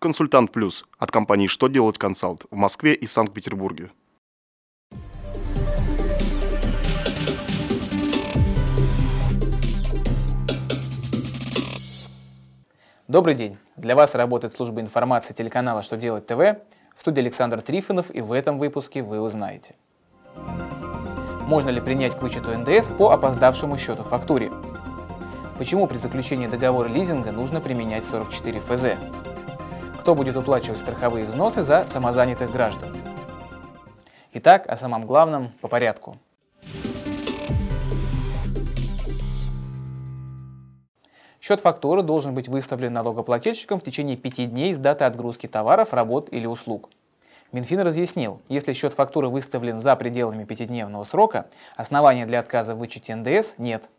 Консультант 0.00 0.52
Плюс 0.52 0.84
от 0.96 1.10
компании 1.10 1.48
«Что 1.48 1.66
делать 1.66 1.98
консалт» 1.98 2.44
в 2.52 2.54
Москве 2.54 2.94
и 2.94 3.08
Санкт-Петербурге. 3.08 3.90
Добрый 13.08 13.34
день! 13.34 13.58
Для 13.76 13.96
вас 13.96 14.14
работает 14.14 14.54
служба 14.54 14.80
информации 14.80 15.34
телеканала 15.34 15.82
«Что 15.82 15.96
делать 15.96 16.28
ТВ». 16.28 16.38
В 16.96 17.00
студии 17.00 17.18
Александр 17.18 17.60
Трифонов 17.60 18.14
и 18.14 18.20
в 18.20 18.30
этом 18.30 18.58
выпуске 18.58 19.02
вы 19.02 19.20
узнаете. 19.20 19.74
Можно 21.48 21.70
ли 21.70 21.80
принять 21.80 22.16
к 22.16 22.22
вычету 22.22 22.56
НДС 22.56 22.92
по 22.96 23.10
опоздавшему 23.10 23.76
счету 23.76 24.04
фактуре? 24.04 24.52
Почему 25.58 25.88
при 25.88 25.96
заключении 25.98 26.46
договора 26.46 26.86
лизинга 26.86 27.32
нужно 27.32 27.60
применять 27.60 28.04
44 28.04 28.60
ФЗ? 28.60 28.84
Кто 30.08 30.14
будет 30.14 30.38
уплачивать 30.38 30.78
страховые 30.78 31.26
взносы 31.26 31.62
за 31.62 31.84
самозанятых 31.84 32.50
граждан? 32.50 32.96
Итак, 34.32 34.66
о 34.66 34.74
самом 34.74 35.04
главном 35.04 35.52
по 35.60 35.68
порядку– 35.68 36.16
Счет 41.42 41.60
фактуры 41.60 42.02
должен 42.02 42.32
быть 42.32 42.48
выставлен 42.48 42.94
налогоплательщиком 42.94 43.80
в 43.80 43.84
течение 43.84 44.16
пяти 44.16 44.46
дней 44.46 44.72
с 44.72 44.78
даты 44.78 45.04
отгрузки 45.04 45.46
товаров, 45.46 45.92
работ 45.92 46.32
или 46.32 46.46
услуг. 46.46 46.88
Минфин 47.52 47.80
разъяснил, 47.80 48.40
если 48.48 48.72
счет 48.72 48.94
фактуры 48.94 49.28
выставлен 49.28 49.78
за 49.78 49.94
пределами 49.94 50.44
пятидневного 50.44 51.04
срока, 51.04 51.48
основания 51.76 52.24
для 52.24 52.40
отказа 52.40 52.74
в 52.74 52.78
вычете 52.78 53.14
НДС 53.14 53.56
нет. 53.58 53.90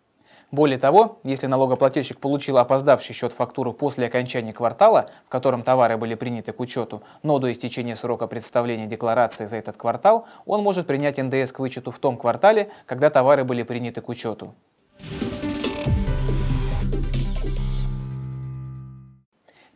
Более 0.51 0.79
того, 0.79 1.19
если 1.23 1.45
налогоплательщик 1.45 2.17
получил 2.19 2.57
опоздавший 2.57 3.13
счет 3.13 3.33
фактуры 3.33 3.71
после 3.71 4.07
окончания 4.07 4.51
квартала, 4.51 5.11
в 5.27 5.29
котором 5.29 5.61
товары 5.61 5.95
были 5.95 6.15
приняты 6.15 6.53
к 6.53 6.59
учету, 6.59 7.03
но 7.21 7.37
до 7.37 7.51
истечения 7.51 7.95
срока 7.95 8.25
представления 8.25 8.87
декларации 8.87 9.45
за 9.45 9.57
этот 9.57 9.77
квартал, 9.77 10.25
он 10.47 10.63
может 10.63 10.87
принять 10.87 11.17
НДС 11.17 11.51
к 11.51 11.59
вычету 11.59 11.91
в 11.91 11.99
том 11.99 12.17
квартале, 12.17 12.71
когда 12.87 13.11
товары 13.11 13.43
были 13.43 13.61
приняты 13.61 14.01
к 14.01 14.09
учету. 14.09 14.55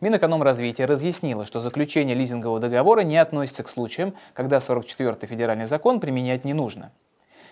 Минэкономразвития 0.01 0.87
разъяснило, 0.87 1.45
что 1.45 1.61
заключение 1.61 2.15
лизингового 2.15 2.59
договора 2.59 3.01
не 3.01 3.17
относится 3.17 3.61
к 3.61 3.69
случаям, 3.69 4.15
когда 4.33 4.57
44-й 4.57 5.27
федеральный 5.27 5.67
закон 5.67 5.99
применять 5.99 6.43
не 6.43 6.53
нужно. 6.53 6.91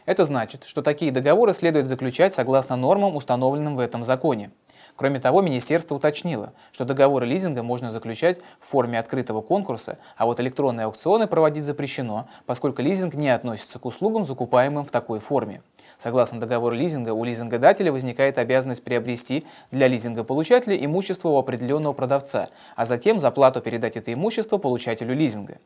Это 0.06 0.26
значит, 0.26 0.64
что 0.66 0.82
такие 0.82 1.12
договоры 1.12 1.54
следует 1.54 1.88
заключать 1.88 2.34
согласно 2.34 2.76
нормам, 2.76 3.16
установленным 3.16 3.76
в 3.76 3.80
этом 3.80 4.04
законе. 4.04 4.52
Кроме 4.96 5.20
того, 5.20 5.42
министерство 5.42 5.96
уточнило, 5.96 6.54
что 6.72 6.86
договоры 6.86 7.26
лизинга 7.26 7.64
можно 7.64 7.92
заключать 7.92 8.40
в 8.60 8.70
форме 8.70 9.00
открытого 9.00 9.42
конкурса, 9.42 9.98
а 10.18 10.26
вот 10.26 10.40
электронные 10.40 10.86
аукционы 10.86 11.28
проводить 11.28 11.64
запрещено, 11.64 12.28
поскольку 12.46 12.82
лизинг 12.82 13.14
не 13.16 13.30
относится 13.30 13.80
к 13.80 13.86
услугам, 13.86 14.26
закупаемым 14.26 14.86
в 14.86 14.92
такой 14.92 15.20
форме. 15.20 15.64
Согласно 15.98 16.40
договору 16.40 16.76
лизинга, 16.76 17.14
у 17.14 17.24
лизингодателя 17.24 17.92
возникает 17.92 18.38
обязанность 18.38 18.84
приобрести 18.84 19.46
для 19.72 19.88
лизингополучателя 19.88 20.76
имущество 20.76 21.30
у 21.30 21.38
определенного 21.38 21.94
продавца, 21.94 22.50
а 22.76 22.86
затем 22.86 23.20
за 23.20 23.32
плату 23.32 23.62
передать 23.62 23.98
это 23.98 24.14
имущество 24.14 24.58
получателю 24.58 25.16
лизинга. 25.16 25.58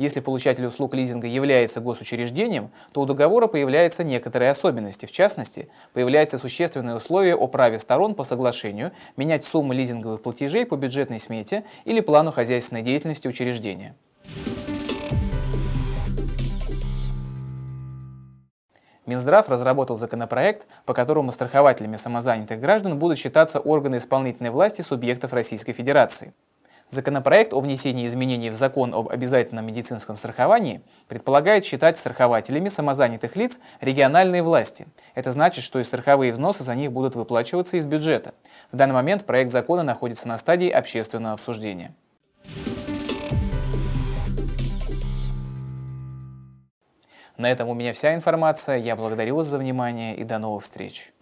Если 0.00 0.20
получатель 0.20 0.64
услуг 0.64 0.94
лизинга 0.94 1.26
является 1.26 1.82
госучреждением, 1.82 2.70
то 2.92 3.02
у 3.02 3.04
договора 3.04 3.48
появляются 3.48 4.02
некоторые 4.02 4.50
особенности. 4.50 5.04
В 5.04 5.12
частности, 5.12 5.68
появляется 5.92 6.38
существенное 6.38 6.96
условие 6.96 7.34
о 7.36 7.46
праве 7.48 7.78
сторон 7.78 8.14
по 8.14 8.24
соглашению 8.24 8.92
менять 9.18 9.44
суммы 9.44 9.74
лизинговых 9.74 10.22
платежей 10.22 10.64
по 10.64 10.76
бюджетной 10.76 11.20
смете 11.20 11.64
или 11.84 12.00
плану 12.00 12.32
хозяйственной 12.32 12.80
деятельности 12.80 13.28
учреждения. 13.28 13.94
Минздрав 19.04 19.50
разработал 19.50 19.98
законопроект, 19.98 20.66
по 20.86 20.94
которому 20.94 21.30
страхователями 21.30 21.96
самозанятых 21.96 22.58
граждан 22.58 22.98
будут 22.98 23.18
считаться 23.18 23.60
органы 23.60 23.98
исполнительной 23.98 24.48
власти 24.48 24.80
субъектов 24.80 25.34
Российской 25.34 25.74
Федерации. 25.74 26.32
Законопроект 26.90 27.52
о 27.54 27.60
внесении 27.60 28.04
изменений 28.08 28.50
в 28.50 28.54
закон 28.54 28.92
об 28.92 29.08
обязательном 29.08 29.64
медицинском 29.64 30.16
страховании 30.16 30.80
предполагает 31.06 31.64
считать 31.64 31.96
страхователями 31.96 32.68
самозанятых 32.68 33.36
лиц 33.36 33.60
региональные 33.80 34.42
власти. 34.42 34.88
Это 35.14 35.30
значит, 35.30 35.62
что 35.62 35.78
и 35.78 35.84
страховые 35.84 36.32
взносы 36.32 36.64
за 36.64 36.74
них 36.74 36.90
будут 36.90 37.14
выплачиваться 37.14 37.76
из 37.76 37.86
бюджета. 37.86 38.34
В 38.72 38.76
данный 38.76 38.94
момент 38.94 39.24
проект 39.24 39.52
закона 39.52 39.84
находится 39.84 40.26
на 40.26 40.36
стадии 40.36 40.68
общественного 40.68 41.34
обсуждения. 41.34 41.94
На 47.36 47.50
этом 47.50 47.68
у 47.68 47.74
меня 47.74 47.92
вся 47.92 48.16
информация. 48.16 48.78
Я 48.78 48.96
благодарю 48.96 49.36
вас 49.36 49.46
за 49.46 49.58
внимание 49.58 50.16
и 50.16 50.24
до 50.24 50.38
новых 50.38 50.64
встреч. 50.64 51.12